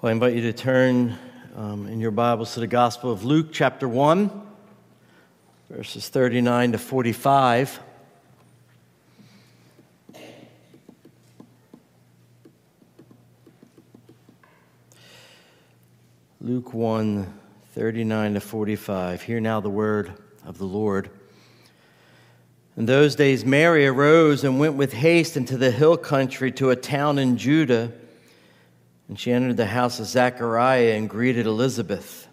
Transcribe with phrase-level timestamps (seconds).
[0.00, 1.18] Well, I invite you to turn
[1.56, 4.30] um, in your Bibles to the Gospel of Luke, chapter 1,
[5.68, 7.80] verses 39 to 45.
[16.40, 17.40] Luke 1,
[17.72, 19.22] 39 to 45.
[19.22, 20.12] Hear now the word
[20.46, 21.10] of the Lord.
[22.76, 26.76] In those days, Mary arose and went with haste into the hill country to a
[26.76, 27.92] town in Judah
[29.08, 32.28] and she entered the house of Zechariah and greeted Elizabeth.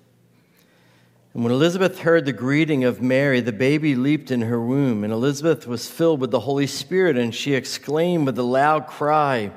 [1.33, 5.11] And when Elizabeth heard the greeting of Mary, the baby leaped in her womb, and
[5.11, 9.51] Elizabeth was filled with the Holy Spirit, and she exclaimed with a loud cry,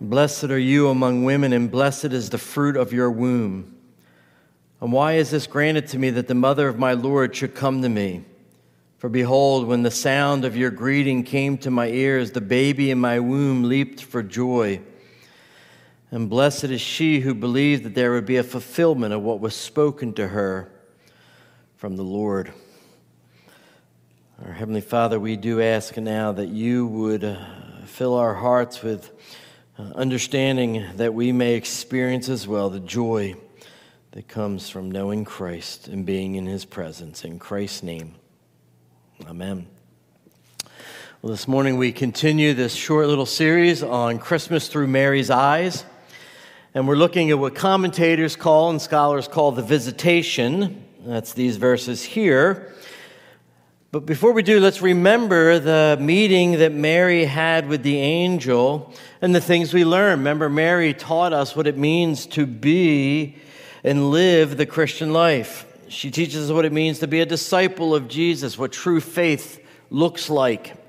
[0.00, 3.76] Blessed are you among women, and blessed is the fruit of your womb.
[4.80, 7.82] And why is this granted to me that the mother of my Lord should come
[7.82, 8.24] to me?
[8.96, 12.98] For behold, when the sound of your greeting came to my ears, the baby in
[12.98, 14.80] my womb leaped for joy.
[16.12, 19.54] And blessed is she who believed that there would be a fulfillment of what was
[19.54, 20.72] spoken to her
[21.76, 22.52] from the Lord.
[24.44, 27.36] Our Heavenly Father, we do ask now that you would uh,
[27.84, 29.12] fill our hearts with
[29.78, 33.36] uh, understanding that we may experience as well the joy
[34.10, 37.24] that comes from knowing Christ and being in his presence.
[37.24, 38.16] In Christ's name,
[39.28, 39.68] amen.
[41.22, 45.84] Well, this morning we continue this short little series on Christmas through Mary's eyes.
[46.72, 50.84] And we're looking at what commentators call and scholars call the visitation.
[51.04, 52.72] That's these verses here.
[53.90, 59.34] But before we do, let's remember the meeting that Mary had with the angel and
[59.34, 60.20] the things we learned.
[60.20, 63.34] Remember, Mary taught us what it means to be
[63.82, 65.66] and live the Christian life.
[65.88, 69.60] She teaches us what it means to be a disciple of Jesus, what true faith
[69.90, 70.79] looks like.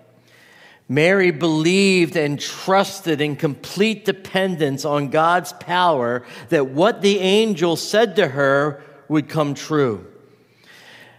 [0.91, 8.17] Mary believed and trusted in complete dependence on God's power that what the angel said
[8.17, 10.05] to her would come true.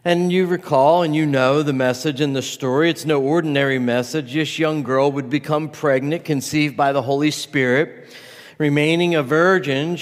[0.04, 2.90] And you recall and you know the message in the story.
[2.90, 4.34] It's no ordinary message.
[4.34, 8.14] This young girl would become pregnant, conceived by the Holy Spirit.
[8.58, 9.96] Remaining a virgin,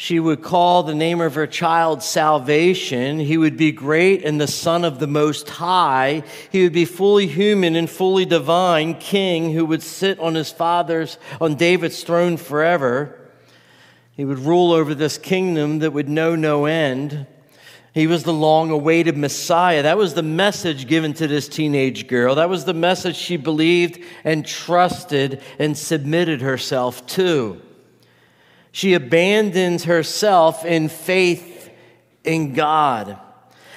[0.00, 3.18] she would call the name of her child salvation.
[3.18, 6.22] He would be great and the Son of the Most High.
[6.50, 11.18] He would be fully human and fully divine king who would sit on his father's,
[11.38, 13.14] on David's throne forever.
[14.16, 17.26] He would rule over this kingdom that would know no end.
[17.92, 19.82] He was the long awaited Messiah.
[19.82, 22.36] That was the message given to this teenage girl.
[22.36, 27.60] That was the message she believed and trusted and submitted herself to.
[28.72, 31.70] She abandons herself in faith
[32.24, 33.18] in God.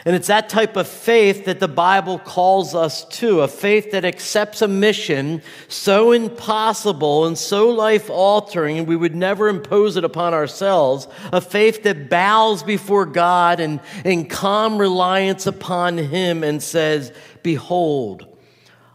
[0.05, 4.03] And it's that type of faith that the Bible calls us to a faith that
[4.03, 10.03] accepts a mission so impossible and so life altering, and we would never impose it
[10.03, 11.07] upon ourselves.
[11.31, 18.27] A faith that bows before God and in calm reliance upon Him and says, Behold,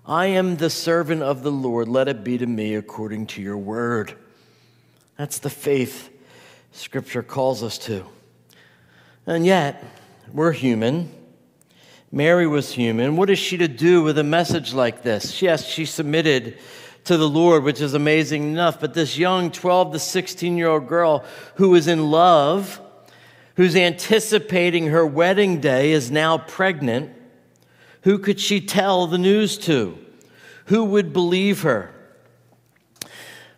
[0.05, 1.89] I am the servant of the Lord.
[1.89, 4.15] Let it be to me according to your word.
[5.19, 6.11] That's the faith
[6.71, 8.05] Scripture calls us to.
[9.27, 9.83] And yet,
[10.33, 11.13] we're human.
[12.13, 13.17] Mary was human.
[13.17, 15.43] What is she to do with a message like this?
[15.43, 16.57] Yes, she submitted
[17.05, 18.79] to the Lord, which is amazing enough.
[18.79, 21.25] But this young 12 to 16 year old girl
[21.57, 22.81] who is in love,
[23.57, 27.11] who's anticipating her wedding day, is now pregnant.
[28.03, 29.99] Who could she tell the news to?
[30.67, 31.93] Who would believe her?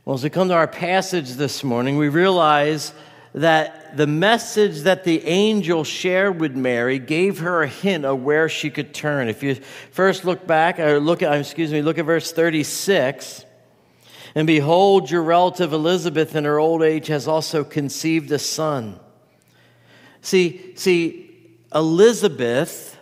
[0.07, 2.95] Well, as we come to our passage this morning, we realize
[3.35, 8.49] that the message that the angel shared with Mary gave her a hint of where
[8.49, 9.29] she could turn.
[9.29, 9.57] If you
[9.91, 13.45] first look back, or look at, excuse me, look at verse 36.
[14.35, 18.99] And behold, your relative Elizabeth in her old age has also conceived a son.
[20.23, 22.99] See, see, Elizabeth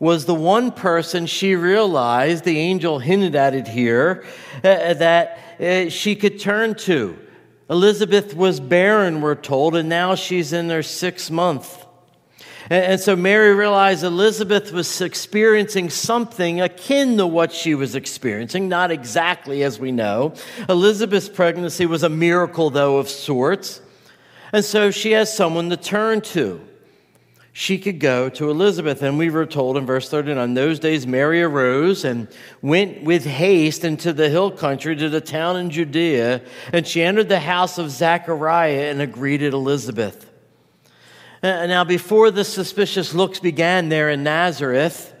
[0.00, 4.24] was the one person she realized, the angel hinted at it here,
[4.64, 7.16] uh, that Eh, she could turn to.
[7.70, 11.86] Elizabeth was barren, we're told, and now she's in her sixth month.
[12.68, 18.68] And, and so Mary realized Elizabeth was experiencing something akin to what she was experiencing,
[18.68, 20.34] not exactly as we know.
[20.68, 23.80] Elizabeth's pregnancy was a miracle, though, of sorts.
[24.52, 26.60] And so she has someone to turn to
[27.52, 29.02] she could go to Elizabeth.
[29.02, 32.28] And we were told in verse 39 those days Mary arose and
[32.62, 37.28] went with haste into the hill country to the town in Judea, and she entered
[37.28, 40.30] the house of Zechariah and greeted Elizabeth.
[41.42, 45.12] Uh, now, before the suspicious looks began there in Nazareth,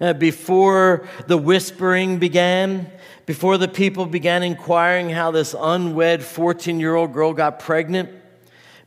[0.00, 2.90] uh, before the whispering began,
[3.26, 8.08] before the people began inquiring how this unwed 14 year old girl got pregnant,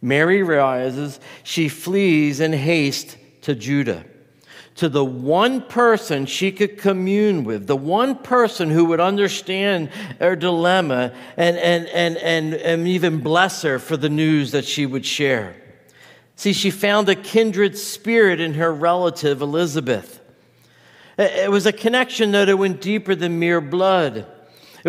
[0.01, 4.05] Mary realizes she flees in haste to Judah,
[4.75, 10.35] to the one person she could commune with, the one person who would understand her
[10.35, 15.05] dilemma and, and, and, and, and even bless her for the news that she would
[15.05, 15.55] share.
[16.37, 20.21] See, she found a kindred spirit in her relative Elizabeth.
[21.17, 24.25] It was a connection, that went deeper than mere blood.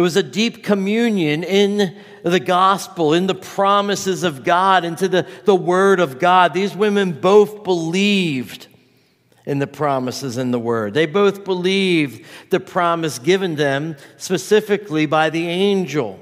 [0.00, 5.28] It was a deep communion in the gospel, in the promises of God, into the,
[5.44, 6.54] the word of God.
[6.54, 8.66] These women both believed
[9.44, 10.94] in the promises in the word.
[10.94, 16.18] They both believed the promise given them specifically by the angel.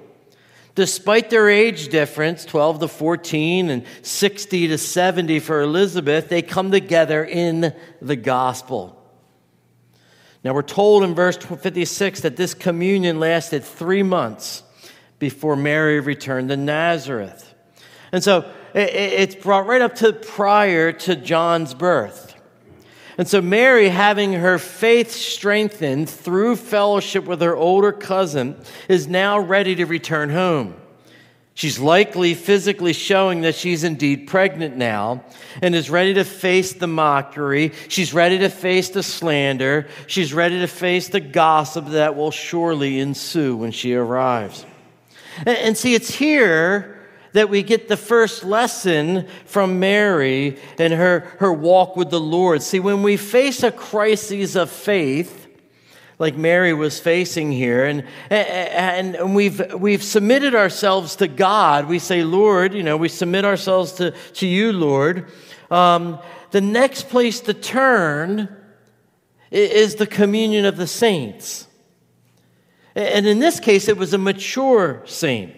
[0.74, 6.72] Despite their age difference, 12 to 14 and 60 to 70 for Elizabeth, they come
[6.72, 7.72] together in
[8.02, 8.97] the gospel.
[10.44, 14.62] Now, we're told in verse 56 that this communion lasted three months
[15.18, 17.54] before Mary returned to Nazareth.
[18.12, 22.34] And so it's brought right up to prior to John's birth.
[23.18, 28.56] And so Mary, having her faith strengthened through fellowship with her older cousin,
[28.88, 30.77] is now ready to return home.
[31.58, 35.24] She's likely physically showing that she's indeed pregnant now
[35.60, 37.72] and is ready to face the mockery.
[37.88, 39.88] She's ready to face the slander.
[40.06, 44.64] She's ready to face the gossip that will surely ensue when she arrives.
[45.44, 46.96] And, see, it's here
[47.32, 52.62] that we get the first lesson from Mary and her, her walk with the Lord.
[52.62, 55.47] See, when we face a crisis of faith,
[56.18, 57.84] like Mary was facing here.
[57.84, 61.86] And, and, we've, we've submitted ourselves to God.
[61.86, 65.30] We say, Lord, you know, we submit ourselves to, to you, Lord.
[65.70, 66.18] Um,
[66.50, 68.48] the next place to turn
[69.50, 71.66] is the communion of the saints.
[72.94, 75.57] And in this case, it was a mature saint.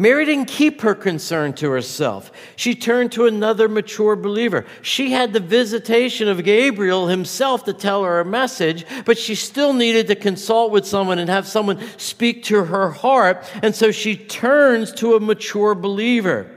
[0.00, 2.30] Mary didn't keep her concern to herself.
[2.54, 4.64] She turned to another mature believer.
[4.80, 9.72] She had the visitation of Gabriel himself to tell her a message, but she still
[9.72, 13.44] needed to consult with someone and have someone speak to her heart.
[13.60, 16.48] And so she turns to a mature believer.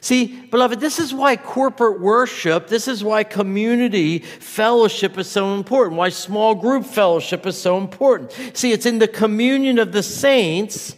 [0.00, 5.96] See, beloved, this is why corporate worship, this is why community fellowship is so important,
[5.96, 8.32] why small group fellowship is so important.
[8.56, 10.94] See, it's in the communion of the saints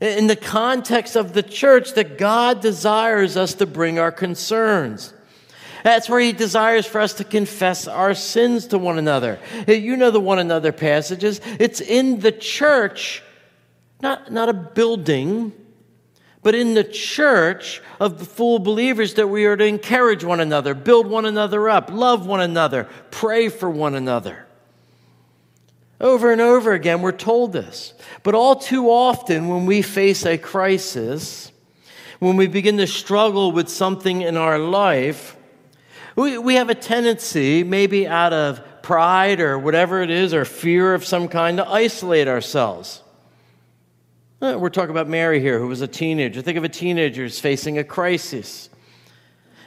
[0.00, 5.12] in the context of the church that God desires us to bring our concerns.
[5.84, 9.38] That's where he desires for us to confess our sins to one another.
[9.66, 11.40] You know the one another passages.
[11.58, 13.22] It's in the church,
[14.00, 15.52] not, not a building,
[16.42, 20.74] but in the church of the full believers that we are to encourage one another,
[20.74, 24.47] build one another up, love one another, pray for one another.
[26.00, 27.92] Over and over again, we're told this.
[28.22, 31.50] But all too often, when we face a crisis,
[32.20, 35.36] when we begin to struggle with something in our life,
[36.14, 40.94] we, we have a tendency, maybe out of pride or whatever it is, or fear
[40.94, 43.02] of some kind, to isolate ourselves.
[44.40, 46.40] Uh, we're talking about Mary here, who was a teenager.
[46.42, 48.70] Think of a teenager who's facing a crisis.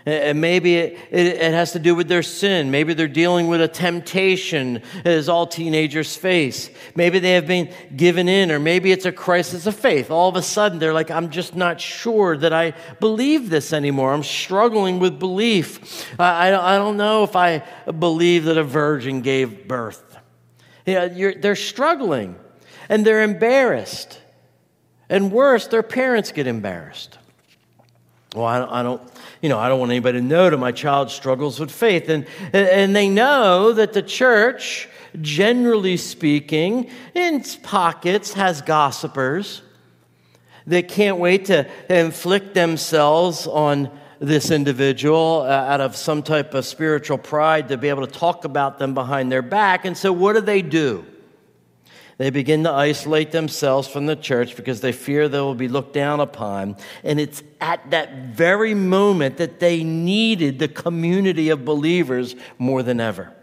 [0.06, 2.72] Uh, and maybe it, it, has to do with their sin.
[2.72, 6.70] Maybe they're dealing with a temptation, as all teenagers face.
[6.96, 10.10] Maybe they have been given in, or maybe it's a crisis of faith.
[10.10, 14.14] All of a sudden, they're like, I'm just not sure that I believe this anymore.
[14.14, 16.10] I'm struggling with belief.
[16.20, 17.64] I, I, I don't know if I
[18.00, 20.18] believe that a virgin gave birth.
[20.86, 22.38] You they're struggling,
[22.90, 24.20] and they're embarrassed.
[25.10, 27.18] And worse, their parents get embarrassed.
[28.36, 29.02] Well, I don't, I don't,
[29.42, 32.08] you know, I don't want anybody to know that my child struggles with faith.
[32.08, 34.88] And, and they know that the church,
[35.20, 39.62] generally speaking, in its pockets has gossipers
[40.68, 46.66] that can't wait to inflict themselves on this individual uh, out of some type of
[46.66, 49.84] spiritual pride to be able to talk about them behind their back.
[49.84, 51.06] And so, what do they do?
[52.22, 55.94] They begin to isolate themselves from the church because they fear they will be looked
[55.94, 56.78] down upon.
[57.04, 63.00] And it's at that very moment that they needed the community of believers more than
[63.00, 63.34] ever.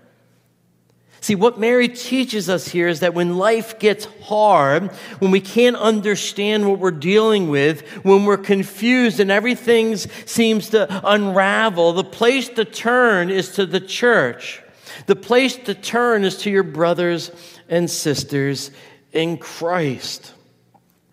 [1.20, 5.74] See, what Mary teaches us here is that when life gets hard, when we can't
[5.74, 12.48] understand what we're dealing with, when we're confused and everything seems to unravel, the place
[12.50, 14.62] to turn is to the church.
[15.06, 17.32] The place to turn is to your brothers
[17.68, 18.70] and sisters
[19.12, 20.32] in Christ.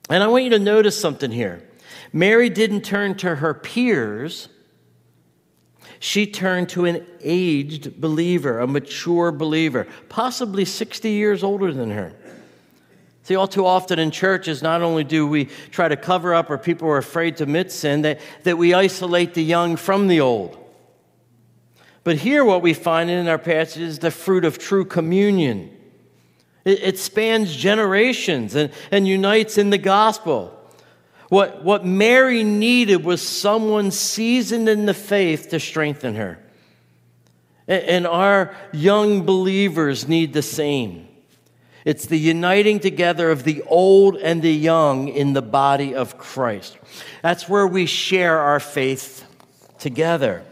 [0.09, 1.67] And I want you to notice something here.
[2.13, 4.49] Mary didn't turn to her peers,
[5.99, 12.13] she turned to an aged believer, a mature believer, possibly 60 years older than her.
[13.23, 16.59] See, all too often in churches, not only do we try to cover up or
[16.59, 20.57] people are afraid to admit sin, that, that we isolate the young from the old.
[22.03, 25.74] But here, what we find in our passage is the fruit of true communion.
[26.65, 30.51] It, it spans generations and, and unites in the gospel.
[31.29, 36.39] What, what Mary needed was someone seasoned in the faith to strengthen her.
[37.67, 41.07] And, and our young believers need the same.
[41.85, 46.77] It's the uniting together of the old and the young in the body of Christ.
[47.21, 49.23] That's where we share our faith
[49.77, 50.43] together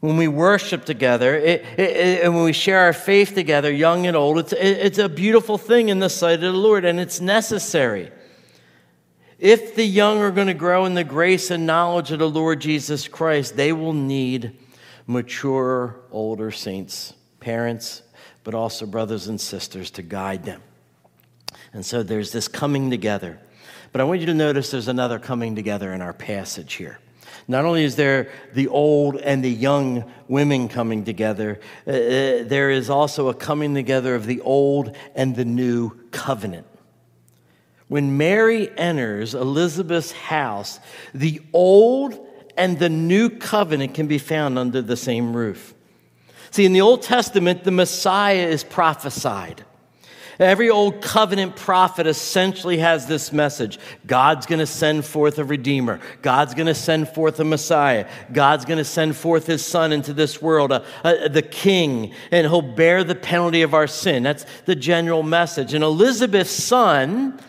[0.00, 4.06] when we worship together it, it, it, and when we share our faith together, young
[4.06, 7.20] and old, it's, it's a beautiful thing in the sight of the Lord and it's
[7.20, 8.10] necessary.
[9.38, 12.60] If the young are going to grow in the grace and knowledge of the Lord
[12.60, 14.56] Jesus Christ, they will need
[15.06, 18.02] mature, older saints, parents,
[18.42, 20.60] but also brothers and sisters to guide them.
[21.72, 23.38] And so there's this coming together.
[23.92, 26.98] But I want you to notice there's another coming together in our passage here.
[27.50, 31.94] Not only is there the old and the young women coming together, uh, uh,
[32.44, 36.66] there is also a coming together of the old and the new covenant.
[37.88, 40.78] When Mary enters Elizabeth's house,
[41.14, 42.26] the old
[42.58, 45.74] and the new covenant can be found under the same roof.
[46.50, 49.64] See, in the Old Testament, the Messiah is prophesied.
[50.38, 55.98] Every old covenant prophet essentially has this message God's going to send forth a redeemer,
[56.22, 60.12] God's going to send forth a Messiah, God's going to send forth his son into
[60.12, 64.22] this world, a, a, the king, and he'll bear the penalty of our sin.
[64.22, 65.74] That's the general message.
[65.74, 67.40] And Elizabeth's son,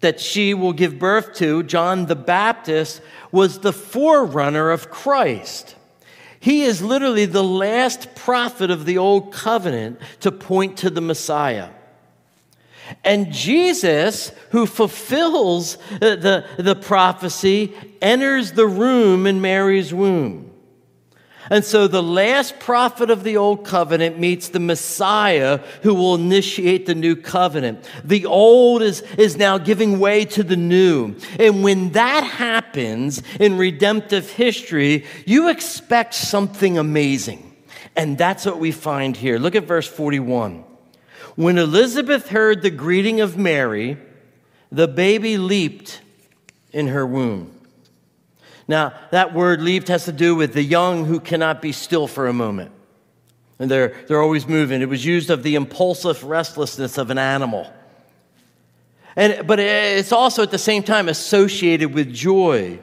[0.00, 3.00] that she will give birth to, John the Baptist,
[3.32, 5.74] was the forerunner of Christ.
[6.38, 11.70] He is literally the last prophet of the old covenant to point to the Messiah.
[13.04, 20.46] And Jesus, who fulfills the, the prophecy, enters the room in Mary's womb.
[21.50, 26.86] And so the last prophet of the old covenant meets the Messiah who will initiate
[26.86, 27.88] the new covenant.
[28.04, 31.14] The old is, is now giving way to the new.
[31.38, 37.54] And when that happens in redemptive history, you expect something amazing.
[37.94, 39.38] And that's what we find here.
[39.38, 40.64] Look at verse 41.
[41.36, 43.98] When Elizabeth heard the greeting of Mary,
[44.72, 46.00] the baby leaped
[46.72, 47.52] in her womb.
[48.66, 52.26] Now, that word leaped has to do with the young who cannot be still for
[52.26, 52.72] a moment.
[53.58, 54.82] And they're, they're always moving.
[54.82, 57.70] It was used of the impulsive restlessness of an animal.
[59.14, 62.78] And, but it's also at the same time associated with joy.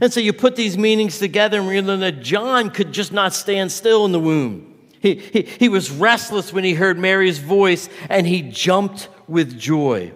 [0.00, 3.72] And so you put these meanings together and realize that John could just not stand
[3.72, 4.69] still in the womb.
[5.00, 10.12] He, he, was restless when he heard Mary's voice and he jumped with joy.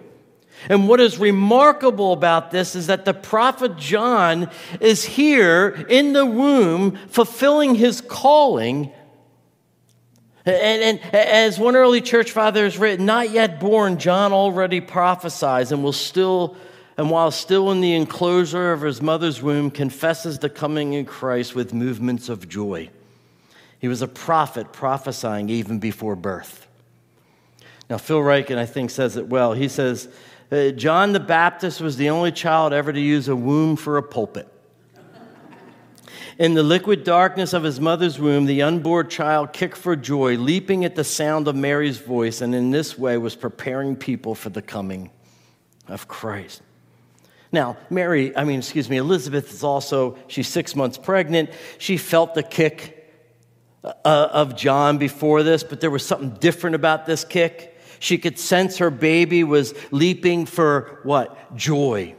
[0.69, 4.49] And what is remarkable about this is that the prophet John
[4.79, 8.91] is here in the womb fulfilling his calling.
[10.45, 15.71] And, and, as one early church father has written, not yet born, John already prophesies
[15.71, 16.55] and will still,
[16.97, 21.55] and while still in the enclosure of his mother's womb, confesses the coming in Christ
[21.55, 22.91] with movements of joy.
[23.79, 26.67] He was a prophet prophesying even before birth.
[27.89, 29.53] Now, Phil Ryken, I think, says it well.
[29.53, 30.09] He says,
[30.51, 34.03] uh, John the Baptist was the only child ever to use a womb for a
[34.03, 34.47] pulpit.
[36.37, 40.83] In the liquid darkness of his mother's womb, the unborn child kicked for joy, leaping
[40.83, 44.61] at the sound of Mary's voice, and in this way was preparing people for the
[44.61, 45.11] coming
[45.87, 46.61] of Christ.
[47.53, 51.51] Now, Mary, I mean, excuse me, Elizabeth is also, she's six months pregnant.
[51.77, 53.04] She felt the kick
[53.85, 57.77] uh, of John before this, but there was something different about this kick.
[57.99, 61.55] She could sense her baby was leaping for what?
[61.55, 62.15] Joy.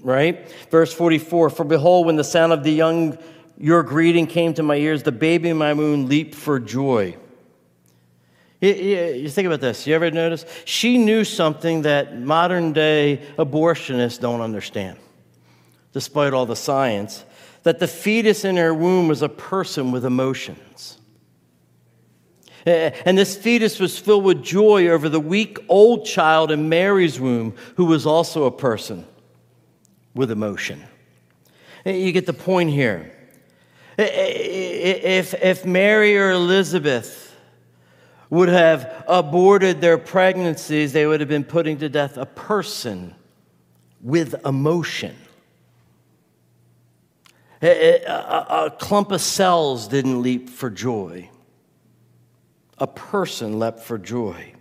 [0.00, 0.48] Right?
[0.70, 3.18] Verse 44 For behold, when the sound of the young,
[3.58, 7.16] your greeting came to my ears, the baby in my womb leaped for joy.
[8.60, 9.86] You, you, think about this.
[9.86, 10.44] You ever notice?
[10.64, 14.98] She knew something that modern day abortionists don't understand,
[15.92, 17.24] despite all the science
[17.62, 20.98] that the fetus in her womb was a person with emotions.
[22.66, 27.54] And this fetus was filled with joy over the weak old child in Mary's womb,
[27.76, 29.06] who was also a person
[30.14, 30.82] with emotion.
[31.86, 33.10] Eh, you get the point here.
[33.96, 37.34] Eh, eh, if, if Mary or Elizabeth
[38.28, 43.14] would have aborted their pregnancies, they would have been putting to death a person
[44.02, 45.16] with emotion.
[47.60, 51.28] A, a, clump of cells didn't leap for joy.
[52.78, 54.52] A person leapt for joy.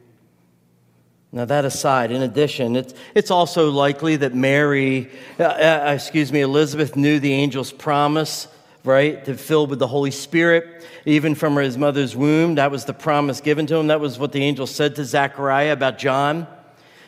[1.31, 6.41] Now, that aside, in addition, it's, it's also likely that Mary, uh, uh, excuse me,
[6.41, 8.47] Elizabeth knew the angel's promise,
[8.83, 12.55] right, to fill with the Holy Spirit, even from his mother's womb.
[12.55, 13.87] That was the promise given to him.
[13.87, 16.47] That was what the angel said to Zechariah about John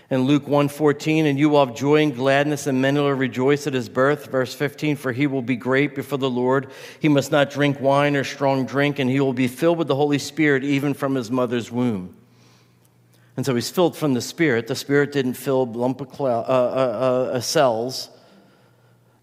[0.09, 3.73] in Luke 1:14, and you will have joy and gladness, and men will rejoice at
[3.73, 4.27] his birth.
[4.31, 6.67] Verse 15, for he will be great before the Lord.
[6.99, 9.95] He must not drink wine or strong drink, and he will be filled with the
[9.95, 12.15] Holy Spirit even from his mother's womb.
[13.37, 14.67] And so he's filled from the Spirit.
[14.67, 18.09] The Spirit didn't fill lump of cl- uh, uh, uh, cells.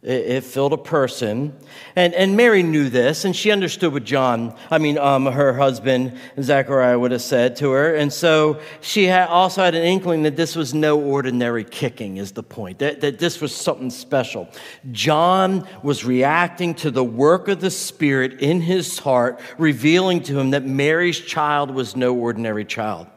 [0.06, 1.52] It, filled a person.
[1.96, 6.16] And, and Mary knew this, and she understood what John, I mean, um, her husband,
[6.40, 7.92] Zachariah, would have said to her.
[7.92, 12.30] And so she had also had an inkling that this was no ordinary kicking, is
[12.30, 14.48] the point, that, that this was something special.
[14.92, 20.50] John was reacting to the work of the Spirit in his heart, revealing to him
[20.50, 23.08] that Mary's child was no ordinary child.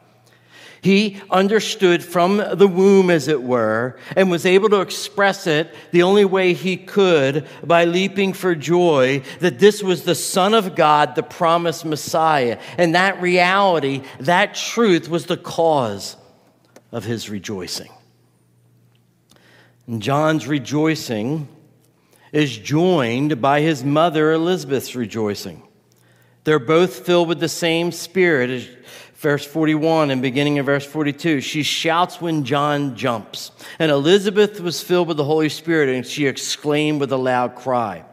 [0.82, 6.02] He understood from the womb, as it were, and was able to express it the
[6.02, 11.14] only way he could by leaping for joy that this was the Son of God,
[11.14, 12.58] the promised Messiah.
[12.78, 16.16] And that reality, that truth, was the cause
[16.92, 17.90] of his rejoicing.
[19.86, 21.48] And John's rejoicing
[22.32, 25.62] is joined by his mother Elizabeth's rejoicing.
[26.44, 28.68] They're both filled with the same spirit
[29.20, 31.42] verse 41 and beginning of verse 42.
[31.42, 33.50] She shouts when John jumps.
[33.78, 38.04] And Elizabeth was filled with the Holy Spirit and she exclaimed with a loud cry.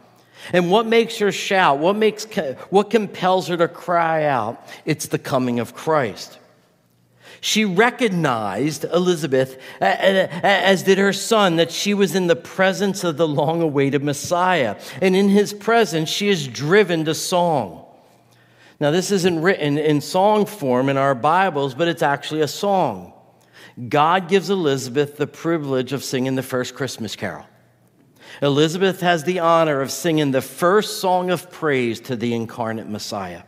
[0.52, 1.80] And what makes her shout?
[1.80, 2.26] What makes
[2.70, 4.62] what compels her to cry out?
[4.86, 6.40] It's the coming of Christ.
[7.40, 13.28] She recognized Elizabeth, as did her son, that she was in the presence of the
[13.28, 14.78] long awaited Messiah.
[15.02, 17.87] And in his presence, she is driven to song.
[18.80, 23.14] Now, this isn't written in song form in our Bibles, but it's actually a song.
[23.90, 27.46] God gives Elizabeth the privilege of singing the first Christmas carol.
[28.42, 33.44] Elizabeth has the honor of singing the first song of praise to the incarnate Messiah.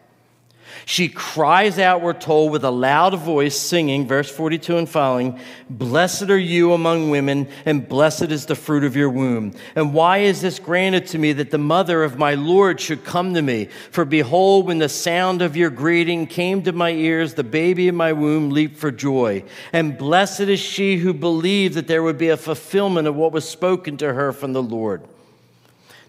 [0.89, 6.31] She cries out, we're told, with a loud voice, singing, verse 42 and following, Blessed
[6.31, 9.53] are you among women, and blessed is the fruit of your womb.
[9.75, 13.35] And why is this granted to me that the mother of my Lord should come
[13.35, 13.65] to me?
[13.91, 17.93] For behold, when the sound of your greeting came to my ears, the baby in
[17.93, 19.43] my womb leaped for joy.
[19.71, 23.47] And blessed is she who believed that there would be a fulfillment of what was
[23.47, 25.03] spoken to her from the Lord.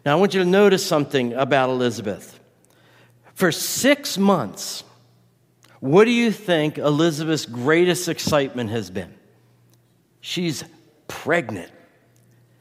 [0.07, 2.40] Now, I want you to notice something about Elizabeth.
[3.35, 4.85] For six months,
[5.81, 9.15] what do you think Elizabeth's greatest excitement has been?
[10.21, 10.63] She's
[11.09, 11.71] pregnant.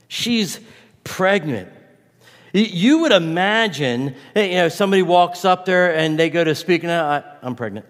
[0.08, 0.60] She's
[1.03, 1.71] pregnant.
[2.53, 6.84] You would imagine, eh, you know, somebody walks up there and they go to speak,
[6.84, 7.86] and I, I'm pregnant.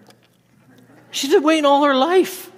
[1.10, 2.50] She's been waiting all her life.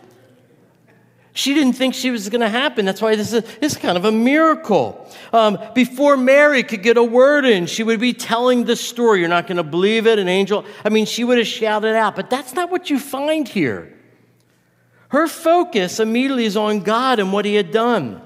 [1.35, 2.85] She didn't think she was going to happen.
[2.85, 5.11] That's why this is, this is kind of a miracle.
[5.33, 9.21] Um, before Mary could get a word in, she would be telling the story.
[9.21, 10.67] You're not going to believe it, an angel.
[10.85, 13.99] I mean, she would have shouted out, but that's not what you find here.
[15.09, 18.21] Her focus immediately is on God and what He had done.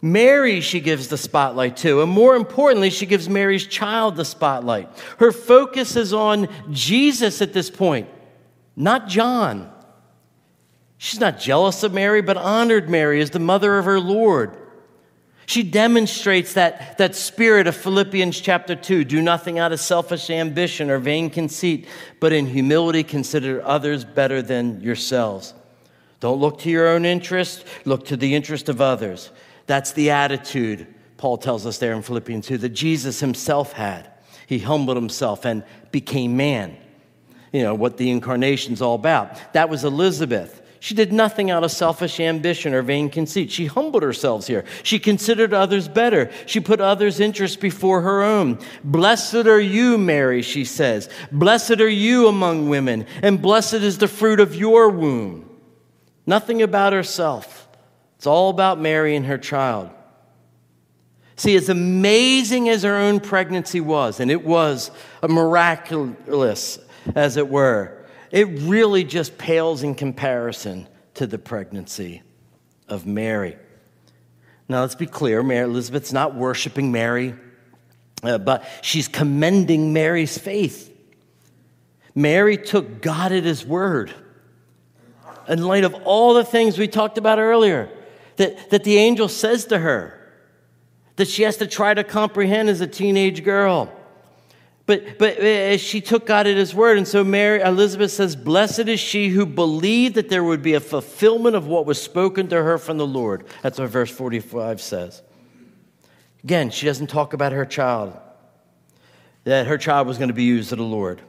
[0.00, 4.88] Mary, she gives the spotlight to, and more importantly, she gives Mary's child the spotlight.
[5.18, 8.08] Her focus is on Jesus at this point,
[8.76, 9.72] not John.
[10.98, 14.56] She's not jealous of Mary, but honored Mary as the mother of her Lord.
[15.46, 20.90] She demonstrates that, that spirit of Philippians chapter 2 do nothing out of selfish ambition
[20.90, 21.88] or vain conceit,
[22.20, 25.54] but in humility consider others better than yourselves.
[26.20, 29.30] Don't look to your own interest, look to the interest of others.
[29.66, 34.10] That's the attitude, Paul tells us there in Philippians 2, that Jesus himself had.
[34.46, 36.76] He humbled himself and became man.
[37.52, 39.54] You know, what the incarnation's all about.
[39.54, 40.60] That was Elizabeth.
[40.80, 43.50] She did nothing out of selfish ambition or vain conceit.
[43.50, 44.64] She humbled herself here.
[44.82, 46.30] She considered others better.
[46.46, 48.58] She put others' interests before her own.
[48.84, 51.08] Blessed are you, Mary, she says.
[51.32, 55.50] Blessed are you among women, and blessed is the fruit of your womb.
[56.26, 57.68] Nothing about herself.
[58.16, 59.90] It's all about Mary and her child.
[61.36, 64.90] See, as amazing as her own pregnancy was, and it was
[65.22, 66.78] miraculous,
[67.14, 67.97] as it were,
[68.30, 72.22] it really just pales in comparison to the pregnancy
[72.88, 73.56] of Mary.
[74.68, 77.34] Now, let's be clear Mary, Elizabeth's not worshiping Mary,
[78.22, 80.94] uh, but she's commending Mary's faith.
[82.14, 84.12] Mary took God at his word.
[85.48, 87.88] In light of all the things we talked about earlier,
[88.36, 90.14] that, that the angel says to her,
[91.16, 93.92] that she has to try to comprehend as a teenage girl.
[94.88, 96.96] But, but uh, she took God at his word.
[96.96, 100.80] And so Mary, Elizabeth says, Blessed is she who believed that there would be a
[100.80, 103.44] fulfillment of what was spoken to her from the Lord.
[103.60, 105.22] That's what verse 45 says.
[106.42, 108.16] Again, she doesn't talk about her child,
[109.44, 111.20] that her child was going to be used of the Lord.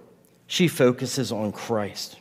[0.48, 2.17] She focuses on Christ.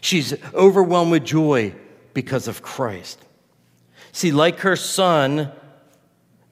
[0.00, 1.74] She's overwhelmed with joy
[2.14, 3.20] because of Christ.
[4.12, 5.50] See, like her son,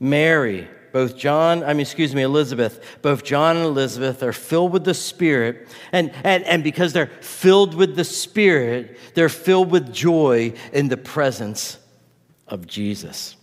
[0.01, 4.85] Mary, both John, I mean, excuse me, Elizabeth, both John and Elizabeth are filled with
[4.85, 5.69] the Spirit.
[5.93, 10.97] And, and, and because they're filled with the Spirit, they're filled with joy in the
[10.97, 11.79] presence
[12.49, 13.37] of Jesus.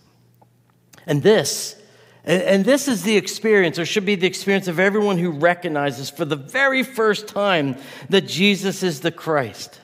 [1.06, 1.76] And this,
[2.24, 6.24] and this is the experience, or should be the experience of everyone who recognizes for
[6.24, 7.76] the very first time
[8.10, 9.80] that Jesus is the Christ.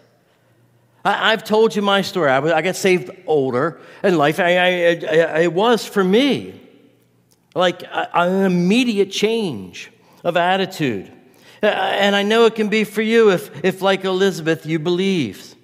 [1.07, 2.31] I, have told you my story.
[2.31, 4.40] I, I got saved older in life.
[4.40, 6.63] I, I, it was for me
[7.55, 9.90] like an immediate change
[10.23, 11.11] of attitude.
[11.62, 15.55] Uh, and I know it can be for you if, if like Elizabeth, you believe.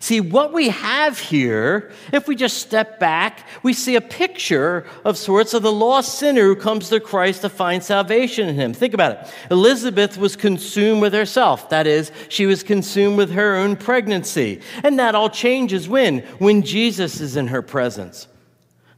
[0.00, 5.16] See, what we have here, if we just step back, we see a picture of
[5.16, 8.72] sorts of the lost sinner who comes to Christ to find salvation in him.
[8.72, 9.34] Think about it.
[9.50, 11.68] Elizabeth was consumed with herself.
[11.68, 14.62] That is, she was consumed with her own pregnancy.
[14.82, 16.20] And that all changes when?
[16.38, 18.26] When Jesus is in her presence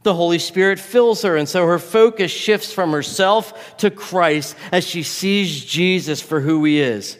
[0.07, 1.35] the Holy Spirit fills her.
[1.35, 6.63] And so her focus shifts from herself to Christ as she sees Jesus for who
[6.63, 7.17] he is.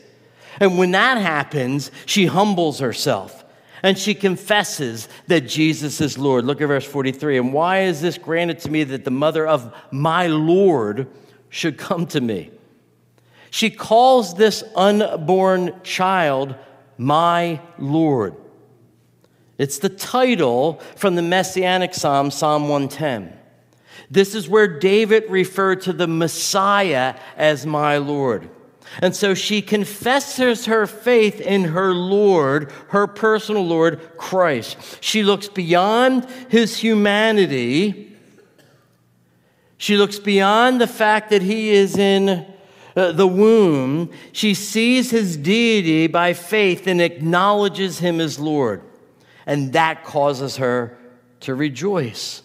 [0.62, 3.44] And when that happens, she humbles herself
[3.84, 6.46] and she confesses that Jesus is Lord.
[6.46, 7.38] Look at verse 43.
[7.38, 11.08] And why is this granted to me that the mother of my Lord
[11.50, 12.52] should come to me?
[13.52, 16.56] She calls this unborn child
[16.98, 18.36] my Lord.
[19.58, 23.34] It's the title from the Messianic Psalm, Psalm 110.
[24.10, 28.50] This is where David referred to the Messiah as my Lord.
[29.02, 34.78] And so she confesses her faith in her Lord, her personal Lord, Christ.
[35.02, 38.16] She looks beyond his humanity.
[39.78, 42.46] She looks beyond the fact that he is in
[42.96, 44.12] uh, the womb.
[44.32, 48.84] She sees his deity by faith and acknowledges him as Lord
[49.48, 50.96] and that causes her
[51.40, 52.44] to rejoice.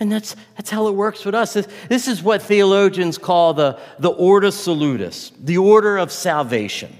[0.00, 1.52] And that's, that's how it works with us.
[1.52, 6.94] This, this is what theologians call the, the ordo salutis, the order of salvation.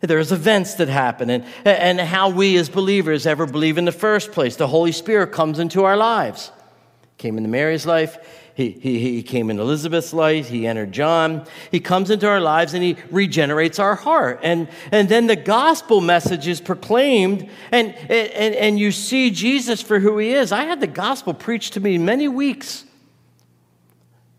[0.00, 4.32] There's events that happen, and, and how we as believers ever believe in the first
[4.32, 4.56] place.
[4.56, 6.50] The Holy Spirit comes into our lives.
[7.16, 8.18] Came into Mary's life,
[8.54, 10.48] he, he, he came in Elizabeth's life.
[10.48, 11.44] He entered John.
[11.72, 14.40] He comes into our lives and he regenerates our heart.
[14.44, 19.98] And, and then the gospel message is proclaimed, and, and, and you see Jesus for
[19.98, 20.52] who he is.
[20.52, 22.84] I had the gospel preached to me many weeks.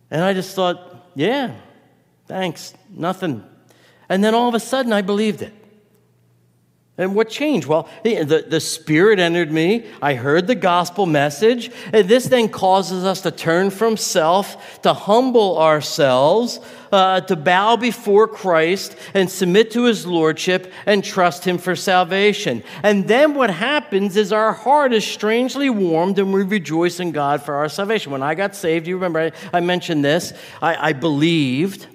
[0.09, 1.55] And I just thought, yeah,
[2.25, 3.43] thanks, nothing.
[4.07, 5.53] And then all of a sudden, I believed it.
[6.97, 7.67] And what changed?
[7.67, 9.85] Well, the, the Spirit entered me.
[10.01, 11.69] I heard the gospel message.
[11.91, 16.61] And this then causes us to turn from self, to humble ourselves,
[16.93, 22.63] uh, to bow before Christ and submit to his lordship and trust him for salvation.
[22.81, 27.43] And then what happens is our heart is strangely warmed and we rejoice in God
[27.43, 28.13] for our salvation.
[28.13, 30.31] When I got saved, you remember I, I mentioned this,
[30.61, 31.87] I, I believed.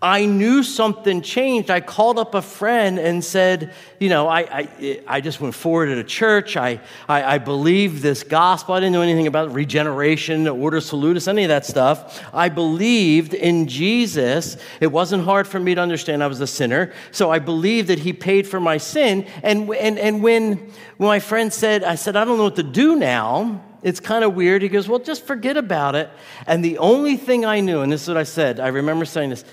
[0.00, 1.70] I knew something changed.
[1.70, 5.88] I called up a friend and said, You know, I, I, I just went forward
[5.88, 6.56] at a church.
[6.56, 8.76] I, I, I believed this gospel.
[8.76, 12.24] I didn't know anything about regeneration, order salutis, any of that stuff.
[12.32, 14.56] I believed in Jesus.
[14.80, 16.92] It wasn't hard for me to understand I was a sinner.
[17.10, 19.26] So I believed that He paid for my sin.
[19.42, 20.58] And, and, and when,
[20.98, 24.24] when my friend said, I said, I don't know what to do now it's kind
[24.24, 24.60] of weird.
[24.60, 26.10] He goes, Well, just forget about it.
[26.48, 29.30] And the only thing I knew, and this is what I said, I remember saying
[29.30, 29.44] this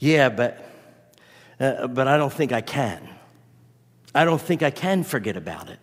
[0.00, 0.64] yeah, but,
[1.60, 3.08] uh, but I don't think I can.
[4.14, 5.78] I don't think I can forget about it.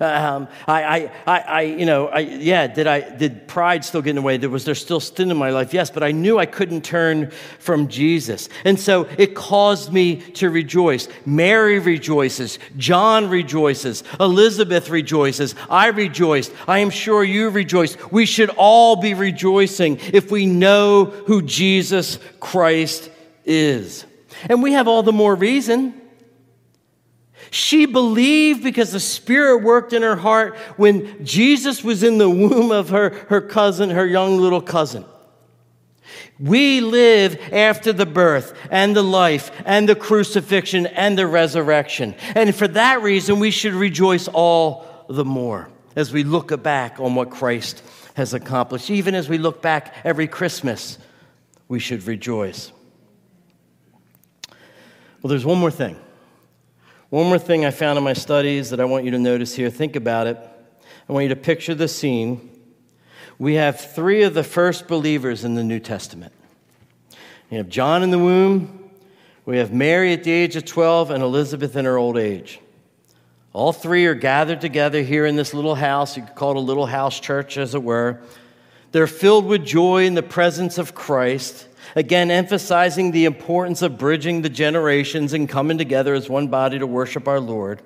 [0.00, 4.16] Um, I, I, I, you know, I, yeah, did I, did pride still get in
[4.16, 4.38] the way?
[4.38, 5.72] Was there still sin in my life?
[5.72, 8.48] Yes, but I knew I couldn't turn from Jesus.
[8.64, 11.06] And so it caused me to rejoice.
[11.24, 12.58] Mary rejoices.
[12.76, 14.02] John rejoices.
[14.18, 15.54] Elizabeth rejoices.
[15.70, 16.52] I rejoiced.
[16.66, 17.96] I am sure you rejoice.
[18.10, 23.10] We should all be rejoicing if we know who Jesus Christ
[23.44, 24.04] is.
[24.48, 26.00] And we have all the more reason.
[27.50, 32.70] She believed because the Spirit worked in her heart when Jesus was in the womb
[32.70, 35.04] of her, her cousin, her young little cousin.
[36.38, 42.14] We live after the birth and the life and the crucifixion and the resurrection.
[42.34, 47.14] And for that reason, we should rejoice all the more as we look back on
[47.14, 47.82] what Christ
[48.14, 48.90] has accomplished.
[48.90, 50.98] Even as we look back every Christmas,
[51.68, 52.72] we should rejoice.
[55.24, 55.96] Well, there's one more thing.
[57.08, 59.70] One more thing I found in my studies that I want you to notice here.
[59.70, 60.36] Think about it.
[61.08, 62.50] I want you to picture the scene.
[63.38, 66.34] We have three of the first believers in the New Testament.
[67.50, 68.90] We have John in the womb,
[69.46, 72.60] we have Mary at the age of 12, and Elizabeth in her old age.
[73.54, 76.18] All three are gathered together here in this little house.
[76.18, 78.20] You could call it a little house church, as it were.
[78.92, 81.68] They're filled with joy in the presence of Christ.
[81.96, 86.86] Again, emphasizing the importance of bridging the generations and coming together as one body to
[86.86, 87.82] worship our Lord.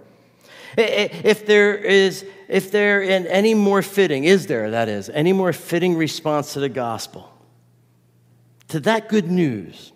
[0.77, 5.53] If there is, if there in any more fitting, is there, that is, any more
[5.53, 7.31] fitting response to the gospel,
[8.69, 9.93] to that good news,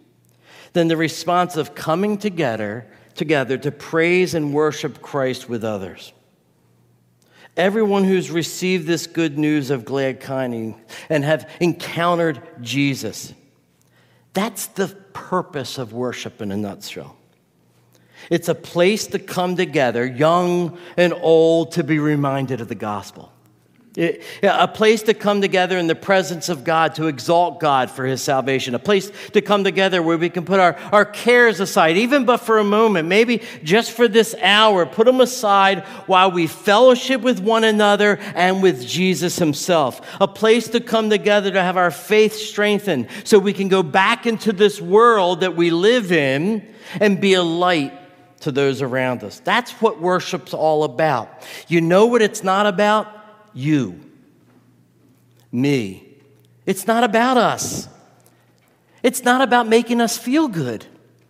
[0.72, 6.12] than the response of coming together, together to praise and worship Christ with others?
[7.56, 13.34] Everyone who's received this good news of glad kinding and have encountered Jesus
[14.34, 17.16] that's the purpose of worship in a nutshell.
[18.30, 23.31] It's a place to come together, young and old, to be reminded of the gospel.
[23.94, 28.06] It, a place to come together in the presence of God to exalt God for
[28.06, 28.74] his salvation.
[28.74, 32.38] A place to come together where we can put our, our cares aside, even but
[32.38, 37.40] for a moment, maybe just for this hour, put them aside while we fellowship with
[37.40, 40.00] one another and with Jesus himself.
[40.22, 44.26] A place to come together to have our faith strengthened so we can go back
[44.26, 46.66] into this world that we live in
[46.98, 47.92] and be a light
[48.40, 49.40] to those around us.
[49.40, 51.28] That's what worship's all about.
[51.68, 53.18] You know what it's not about?
[53.54, 54.00] You,
[55.50, 56.08] me.
[56.66, 57.88] It's not about us.
[59.02, 60.86] It's not about making us feel good.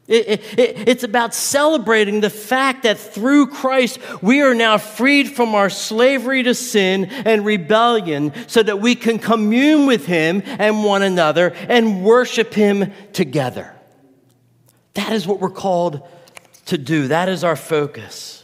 [0.08, 5.30] It, it, it, it's about celebrating the fact that through Christ we are now freed
[5.30, 10.84] from our slavery to sin and rebellion so that we can commune with Him and
[10.84, 13.72] one another and worship Him together.
[14.94, 16.06] That is what we're called
[16.66, 18.42] to do, that is our focus.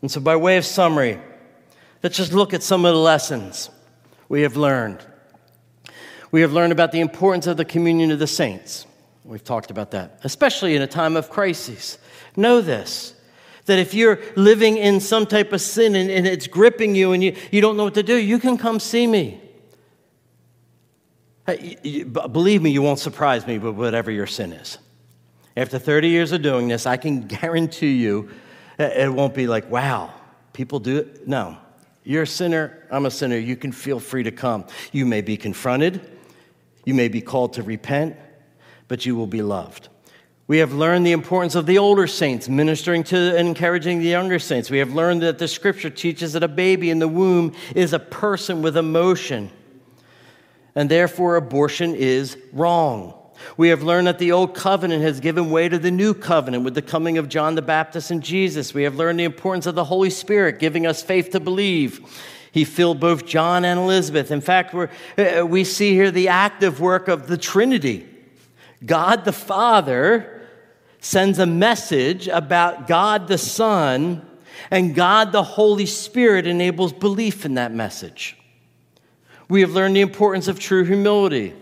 [0.00, 1.18] And so, by way of summary,
[2.04, 3.70] Let's just look at some of the lessons
[4.28, 5.02] we have learned.
[6.30, 8.86] We have learned about the importance of the communion of the saints.
[9.24, 11.96] We've talked about that, especially in a time of crisis.
[12.36, 13.14] Know this
[13.64, 17.24] that if you're living in some type of sin and, and it's gripping you and
[17.24, 19.40] you, you don't know what to do, you can come see me.
[21.46, 24.76] Believe me, you won't surprise me with whatever your sin is.
[25.56, 28.28] After 30 years of doing this, I can guarantee you
[28.78, 30.12] it won't be like, wow,
[30.52, 31.26] people do it.
[31.26, 31.56] No,
[32.04, 33.38] you're a sinner, I'm a sinner.
[33.38, 34.66] You can feel free to come.
[34.92, 36.00] You may be confronted,
[36.84, 38.16] you may be called to repent,
[38.88, 39.88] but you will be loved.
[40.46, 44.38] We have learned the importance of the older saints ministering to and encouraging the younger
[44.38, 44.70] saints.
[44.70, 47.98] We have learned that the scripture teaches that a baby in the womb is a
[47.98, 49.50] person with emotion,
[50.74, 53.14] and therefore abortion is wrong.
[53.56, 56.74] We have learned that the old covenant has given way to the new covenant with
[56.74, 58.74] the coming of John the Baptist and Jesus.
[58.74, 62.00] We have learned the importance of the Holy Spirit giving us faith to believe.
[62.52, 64.30] He filled both John and Elizabeth.
[64.30, 68.08] In fact, uh, we see here the active work of the Trinity.
[68.84, 70.42] God the Father
[71.00, 74.24] sends a message about God the Son,
[74.70, 78.36] and God the Holy Spirit enables belief in that message.
[79.48, 81.54] We have learned the importance of true humility.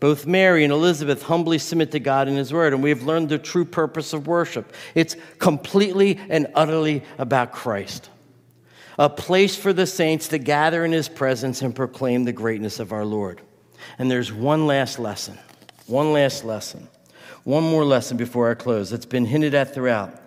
[0.00, 3.28] Both Mary and Elizabeth humbly submit to God and His Word, and we have learned
[3.28, 4.72] the true purpose of worship.
[4.94, 8.08] It's completely and utterly about Christ,
[8.98, 12.92] a place for the saints to gather in His presence and proclaim the greatness of
[12.92, 13.42] our Lord.
[13.98, 15.38] And there's one last lesson,
[15.86, 16.88] one last lesson,
[17.44, 20.18] one more lesson before I close that's been hinted at throughout.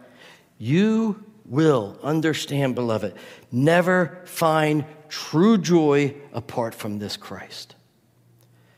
[0.59, 3.15] You will understand, beloved,
[3.51, 7.75] never find true joy apart from this Christ.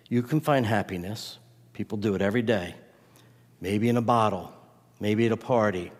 [0.10, 1.40] You can find happiness.
[1.74, 2.76] People do it every day.
[3.62, 4.54] Maybe in a bottle,
[5.00, 5.92] maybe at a party,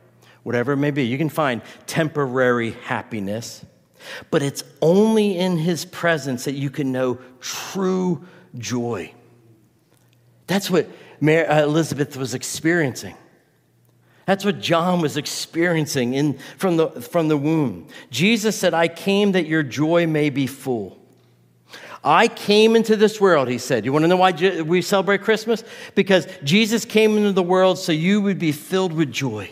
[0.44, 1.06] whatever it may be.
[1.06, 3.66] You can find temporary happiness,
[4.30, 8.26] but it's only in His presence that you can know true
[8.58, 9.14] joy.
[10.48, 10.88] That's what
[11.20, 13.16] Mary, uh, Elizabeth was experiencing.
[14.26, 17.88] That's what John was experiencing in, from, the, from the womb.
[18.10, 21.00] Jesus said, I came that your joy may be full.
[22.06, 23.84] I came into this world, he said.
[23.84, 25.64] You want to know why we celebrate Christmas?
[25.96, 29.50] Because Jesus came into the world so you would be filled with joy.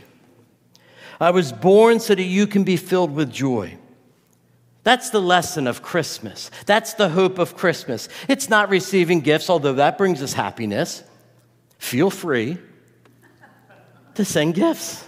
[1.20, 3.78] I was born so that you can be filled with joy.
[4.84, 6.52] That's the lesson of Christmas.
[6.68, 8.08] That's the hope of Christmas.
[8.28, 11.04] It's not receiving gifts, although that brings us happiness.
[11.80, 12.60] Feel free
[14.14, 15.08] to send gifts.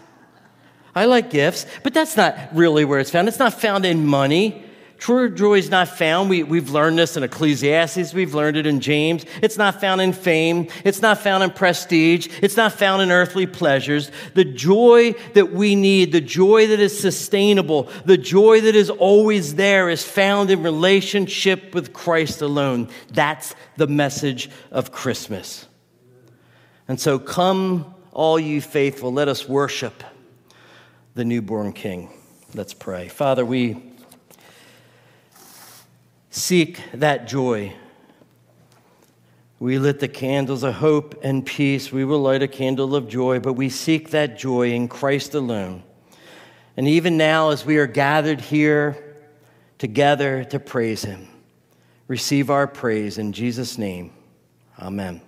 [0.96, 3.28] I like gifts, but that's not really where it's found.
[3.28, 4.65] It's not found in money.
[4.98, 6.30] True joy is not found.
[6.30, 8.14] We, we've learned this in Ecclesiastes.
[8.14, 9.26] We've learned it in James.
[9.42, 10.70] It's not found in fame.
[10.84, 12.30] It's not found in prestige.
[12.42, 14.10] It's not found in earthly pleasures.
[14.34, 19.56] The joy that we need, the joy that is sustainable, the joy that is always
[19.56, 22.88] there is found in relationship with Christ alone.
[23.12, 25.68] That's the message of Christmas.
[26.88, 30.04] And so come, all you faithful, let us worship
[31.16, 32.10] the newborn King.
[32.54, 33.10] Let's pray.
[33.10, 33.74] Father, we
[36.36, 37.74] seek that joy.
[39.58, 41.94] We lit the candles of hope and peace.
[41.94, 45.84] We will light a candle of joy, but we seek that joy in Christ alone.
[46.76, 49.16] And even now, as we are gathered here
[49.78, 51.30] together to praise Him,
[52.10, 54.12] receive our praise in Jesus' name.
[54.78, 55.22] Amen.